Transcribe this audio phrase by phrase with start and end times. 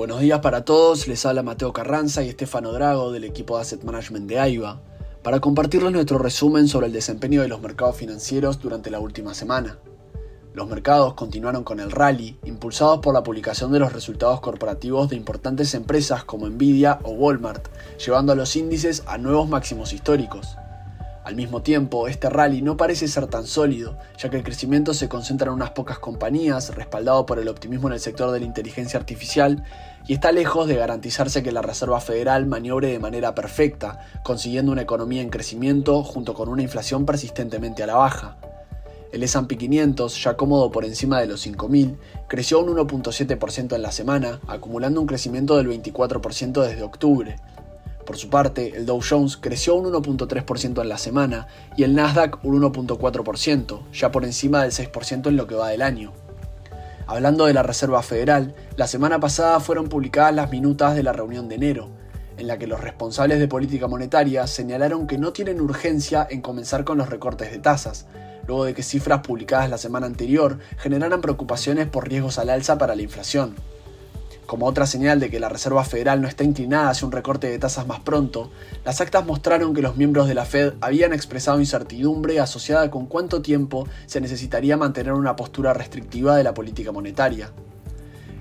[0.00, 3.84] Buenos días para todos, les habla Mateo Carranza y Estefano Drago del equipo de Asset
[3.84, 4.80] Management de AIBA
[5.22, 9.76] para compartirles nuestro resumen sobre el desempeño de los mercados financieros durante la última semana.
[10.54, 15.16] Los mercados continuaron con el rally, impulsados por la publicación de los resultados corporativos de
[15.16, 20.56] importantes empresas como Nvidia o Walmart, llevando a los índices a nuevos máximos históricos.
[21.30, 25.08] Al mismo tiempo, este rally no parece ser tan sólido, ya que el crecimiento se
[25.08, 28.98] concentra en unas pocas compañías, respaldado por el optimismo en el sector de la inteligencia
[28.98, 29.62] artificial,
[30.08, 34.82] y está lejos de garantizarse que la Reserva Federal maniobre de manera perfecta, consiguiendo una
[34.82, 38.36] economía en crecimiento junto con una inflación persistentemente a la baja.
[39.12, 41.96] El S&P 500, ya cómodo por encima de los 5.000,
[42.28, 47.36] creció un 1.7% en la semana, acumulando un crecimiento del 24% desde octubre,
[48.04, 51.46] por su parte, el Dow Jones creció un 1.3% en la semana
[51.76, 55.82] y el Nasdaq un 1.4%, ya por encima del 6% en lo que va del
[55.82, 56.12] año.
[57.06, 61.48] Hablando de la Reserva Federal, la semana pasada fueron publicadas las minutas de la reunión
[61.48, 61.90] de enero,
[62.36, 66.84] en la que los responsables de política monetaria señalaron que no tienen urgencia en comenzar
[66.84, 68.06] con los recortes de tasas,
[68.46, 72.94] luego de que cifras publicadas la semana anterior generaran preocupaciones por riesgos al alza para
[72.94, 73.54] la inflación.
[74.50, 77.60] Como otra señal de que la Reserva Federal no está inclinada hacia un recorte de
[77.60, 78.50] tasas más pronto,
[78.84, 83.42] las actas mostraron que los miembros de la Fed habían expresado incertidumbre asociada con cuánto
[83.42, 87.52] tiempo se necesitaría mantener una postura restrictiva de la política monetaria.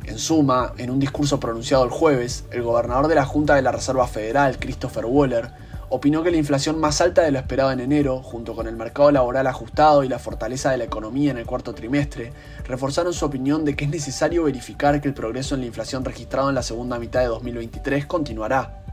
[0.05, 3.71] En suma, en un discurso pronunciado el jueves, el gobernador de la Junta de la
[3.71, 5.51] Reserva Federal, Christopher Waller,
[5.89, 9.11] opinó que la inflación más alta de lo esperado en enero, junto con el mercado
[9.11, 12.31] laboral ajustado y la fortaleza de la economía en el cuarto trimestre,
[12.65, 16.49] reforzaron su opinión de que es necesario verificar que el progreso en la inflación registrado
[16.49, 18.83] en la segunda mitad de 2023 continuará.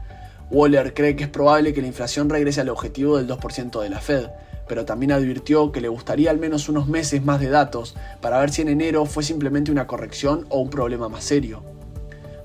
[0.49, 3.99] Waller cree que es probable que la inflación regrese al objetivo del 2% de la
[3.99, 4.27] Fed,
[4.67, 8.51] pero también advirtió que le gustaría al menos unos meses más de datos para ver
[8.51, 11.76] si en enero fue simplemente una corrección o un problema más serio.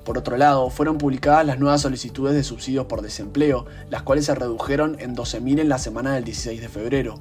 [0.03, 4.35] Por otro lado, fueron publicadas las nuevas solicitudes de subsidios por desempleo, las cuales se
[4.35, 7.19] redujeron en 12.000 en la semana del 16 de febrero.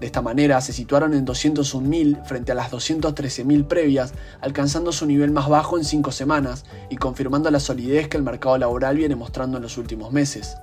[0.00, 5.32] De esta manera se situaron en 201.000 frente a las 213.000 previas, alcanzando su nivel
[5.32, 9.56] más bajo en cinco semanas y confirmando la solidez que el mercado laboral viene mostrando
[9.56, 10.56] en los últimos meses.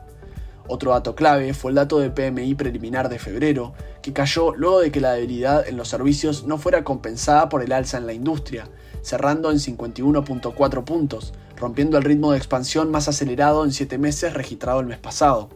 [0.68, 4.92] Otro dato clave fue el dato de PMI preliminar de febrero, que cayó luego de
[4.92, 8.68] que la debilidad en los servicios no fuera compensada por el alza en la industria,
[9.06, 14.80] cerrando en 51.4 puntos, rompiendo el ritmo de expansión más acelerado en 7 meses registrado
[14.80, 15.50] el mes pasado.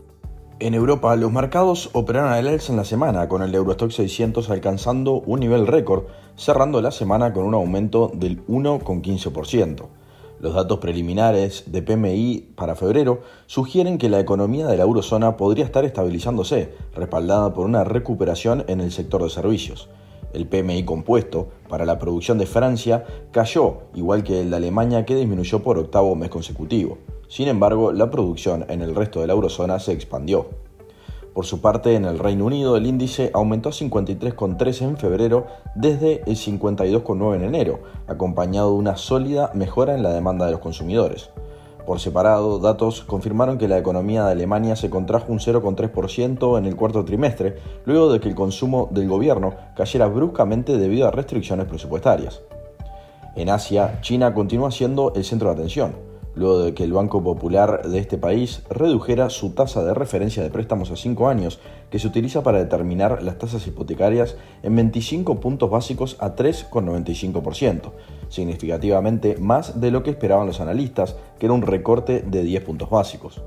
[0.60, 5.14] En Europa, los mercados operaron al alza en la semana, con el Eurostock 600 alcanzando
[5.14, 6.04] un nivel récord,
[6.36, 9.88] cerrando la semana con un aumento del 1,15%.
[10.40, 15.66] Los datos preliminares de PMI para febrero sugieren que la economía de la eurozona podría
[15.66, 19.90] estar estabilizándose, respaldada por una recuperación en el sector de servicios.
[20.34, 25.16] El PMI compuesto para la producción de Francia cayó, igual que el de Alemania que
[25.16, 26.98] disminuyó por octavo mes consecutivo.
[27.28, 30.48] Sin embargo, la producción en el resto de la eurozona se expandió.
[31.34, 35.46] Por su parte, en el Reino Unido el índice aumentó a 53,3 en febrero
[35.76, 40.60] desde el 52,9 en enero, acompañado de una sólida mejora en la demanda de los
[40.60, 41.30] consumidores.
[41.90, 46.76] Por separado, datos confirmaron que la economía de Alemania se contrajo un 0,3% en el
[46.76, 47.56] cuarto trimestre,
[47.86, 52.44] luego de que el consumo del gobierno cayera bruscamente debido a restricciones presupuestarias.
[53.36, 56.09] En Asia, China continúa siendo el centro de atención
[56.40, 60.50] luego de que el Banco Popular de este país redujera su tasa de referencia de
[60.50, 61.60] préstamos a 5 años,
[61.92, 67.92] que se utiliza para determinar las tasas hipotecarias en 25 puntos básicos a 3,95%,
[68.30, 72.90] significativamente más de lo que esperaban los analistas, que era un recorte de 10 puntos
[72.90, 73.42] básicos.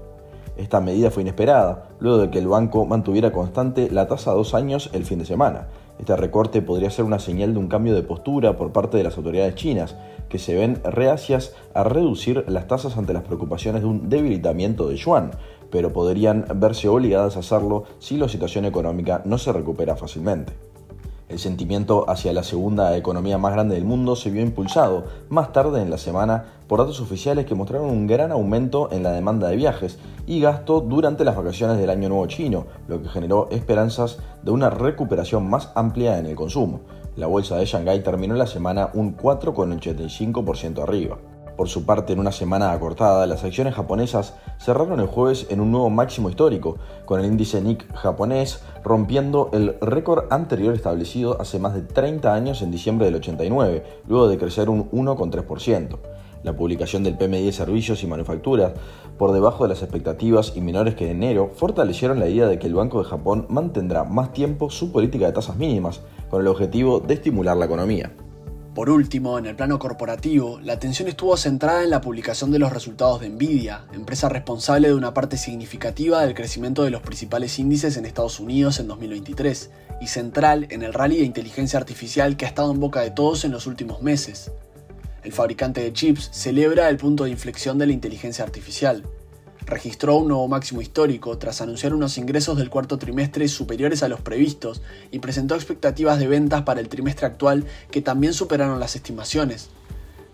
[0.58, 4.52] Esta medida fue inesperada, luego de que el banco mantuviera constante la tasa a dos
[4.52, 5.68] años el fin de semana.
[6.02, 9.16] Este recorte podría ser una señal de un cambio de postura por parte de las
[9.16, 9.94] autoridades chinas,
[10.28, 14.96] que se ven reacias a reducir las tasas ante las preocupaciones de un debilitamiento de
[14.96, 15.30] yuan,
[15.70, 20.71] pero podrían verse obligadas a hacerlo si la situación económica no se recupera fácilmente.
[21.32, 25.80] El sentimiento hacia la segunda economía más grande del mundo se vio impulsado más tarde
[25.80, 29.56] en la semana por datos oficiales que mostraron un gran aumento en la demanda de
[29.56, 34.50] viajes y gasto durante las vacaciones del Año Nuevo chino, lo que generó esperanzas de
[34.50, 36.80] una recuperación más amplia en el consumo.
[37.16, 41.16] La bolsa de Shanghái terminó la semana un 4,85% arriba.
[41.56, 45.70] Por su parte, en una semana acortada, las acciones japonesas cerraron el jueves en un
[45.70, 51.74] nuevo máximo histórico, con el índice Nick japonés rompiendo el récord anterior establecido hace más
[51.74, 55.98] de 30 años en diciembre del 89, luego de crecer un 1,3%.
[56.42, 58.72] La publicación del PMI de servicios y manufacturas
[59.16, 62.66] por debajo de las expectativas y menores que en enero fortalecieron la idea de que
[62.66, 66.00] el Banco de Japón mantendrá más tiempo su política de tasas mínimas
[66.30, 68.12] con el objetivo de estimular la economía.
[68.74, 72.72] Por último, en el plano corporativo, la atención estuvo centrada en la publicación de los
[72.72, 77.98] resultados de Nvidia, empresa responsable de una parte significativa del crecimiento de los principales índices
[77.98, 79.70] en Estados Unidos en 2023,
[80.00, 83.44] y central en el rally de inteligencia artificial que ha estado en boca de todos
[83.44, 84.50] en los últimos meses.
[85.22, 89.04] El fabricante de chips celebra el punto de inflexión de la inteligencia artificial,
[89.72, 94.20] registró un nuevo máximo histórico tras anunciar unos ingresos del cuarto trimestre superiores a los
[94.20, 99.70] previstos y presentó expectativas de ventas para el trimestre actual que también superaron las estimaciones.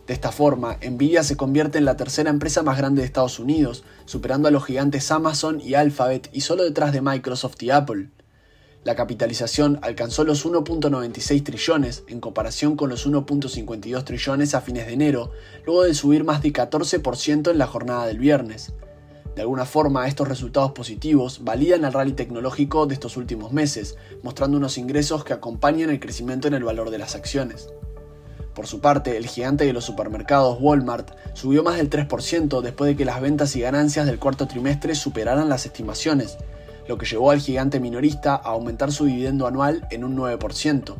[0.08, 3.85] De esta forma, Nvidia se convierte en la tercera empresa más grande de Estados Unidos,
[4.06, 8.08] superando a los gigantes Amazon y Alphabet y solo detrás de Microsoft y Apple.
[8.85, 14.94] La capitalización alcanzó los 1.96 trillones en comparación con los 1.52 trillones a fines de
[14.94, 15.31] enero,
[15.67, 18.73] luego de subir más de 14% en la jornada del viernes.
[19.38, 23.94] De alguna forma, estos resultados positivos validan el rally tecnológico de estos últimos meses,
[24.25, 27.69] mostrando unos ingresos que acompañan el crecimiento en el valor de las acciones.
[28.52, 32.96] Por su parte, el gigante de los supermercados Walmart subió más del 3% después de
[32.96, 36.37] que las ventas y ganancias del cuarto trimestre superaran las estimaciones,
[36.88, 40.96] lo que llevó al gigante minorista a aumentar su dividendo anual en un 9%.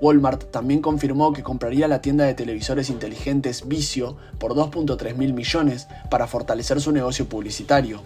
[0.00, 5.88] Walmart también confirmó que compraría la tienda de televisores inteligentes Vicio por 2.3 mil millones
[6.10, 8.00] para fortalecer su negocio publicitario.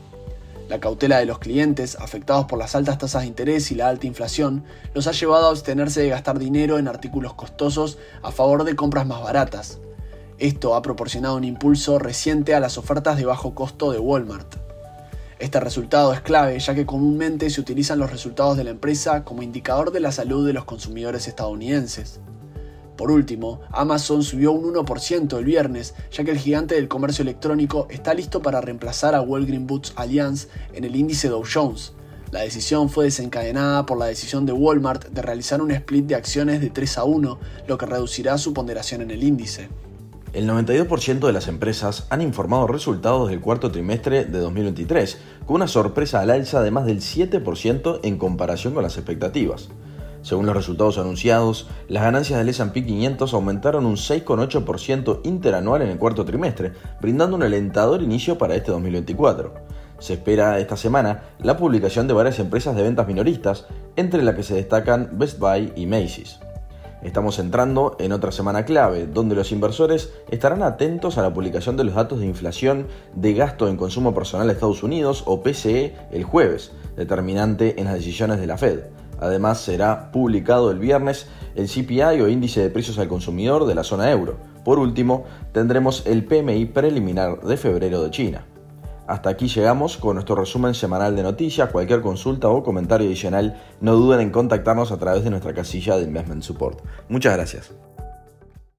[0.68, 4.06] La cautela de los clientes, afectados por las altas tasas de interés y la alta
[4.06, 4.64] inflación,
[4.94, 9.06] los ha llevado a abstenerse de gastar dinero en artículos costosos a favor de compras
[9.06, 9.78] más baratas.
[10.38, 14.63] Esto ha proporcionado un impulso reciente a las ofertas de bajo costo de Walmart.
[15.40, 19.42] Este resultado es clave ya que comúnmente se utilizan los resultados de la empresa como
[19.42, 22.20] indicador de la salud de los consumidores estadounidenses.
[22.96, 27.88] Por último, Amazon subió un 1% el viernes, ya que el gigante del comercio electrónico
[27.90, 31.94] está listo para reemplazar a Walgreen Boots Alliance en el índice Dow Jones.
[32.30, 36.60] La decisión fue desencadenada por la decisión de Walmart de realizar un split de acciones
[36.60, 39.68] de 3 a 1, lo que reducirá su ponderación en el índice
[40.34, 45.68] el 92% de las empresas han informado resultados del cuarto trimestre de 2023, con una
[45.68, 49.68] sorpresa al alza de más del 7% en comparación con las expectativas.
[50.22, 55.98] Según los resultados anunciados, las ganancias del S&P 500 aumentaron un 6,8% interanual en el
[55.98, 59.54] cuarto trimestre, brindando un alentador inicio para este 2024.
[60.00, 64.42] Se espera esta semana la publicación de varias empresas de ventas minoristas, entre las que
[64.42, 66.40] se destacan Best Buy y Macy's.
[67.04, 71.84] Estamos entrando en otra semana clave, donde los inversores estarán atentos a la publicación de
[71.84, 76.24] los datos de inflación de gasto en consumo personal de Estados Unidos o PCE el
[76.24, 78.84] jueves, determinante en las decisiones de la Fed.
[79.20, 83.84] Además será publicado el viernes el CPI o índice de precios al consumidor de la
[83.84, 84.38] zona euro.
[84.64, 88.46] Por último, tendremos el PMI preliminar de febrero de China.
[89.06, 91.70] Hasta aquí llegamos con nuestro resumen semanal de noticias.
[91.70, 96.04] Cualquier consulta o comentario adicional, no duden en contactarnos a través de nuestra casilla de
[96.04, 96.80] Investment Support.
[97.08, 97.72] Muchas gracias.